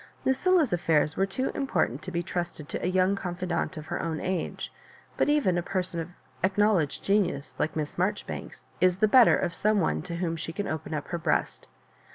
Lucilla's 0.25 0.73
affairs 0.73 1.15
were 1.15 1.27
too 1.27 1.49
important 1.53 2.01
to 2.01 2.09
be 2.09 2.23
trusted 2.23 2.67
to 2.67 2.83
a 2.83 2.87
young 2.89 3.15
confidante 3.15 3.77
of 3.77 3.85
her 3.85 4.01
own 4.01 4.19
age; 4.19 4.73
but. 5.15 5.29
even 5.29 5.59
a 5.59 5.61
person 5.61 5.99
of 5.99 6.09
acknowledged 6.43 7.03
genius 7.03 7.53
like 7.59 7.75
Miss 7.75 7.99
Marjoribanks 7.99 8.63
is 8.79 8.97
the 8.97 9.07
better 9.07 9.37
of 9.37 9.53
some 9.53 9.79
one 9.79 10.01
to 10.01 10.15
whom 10.15 10.35
she 10.35 10.51
can 10.53 10.67
open 10.67 10.95
up 10.95 11.09
her 11.09 11.19
breast. 11.19 11.67